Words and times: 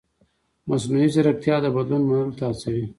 مصنوعي 0.69 1.07
ځیرکتیا 1.13 1.55
د 1.61 1.65
بدلون 1.75 2.01
منلو 2.09 2.35
ته 2.37 2.43
هڅوي. 2.49 2.85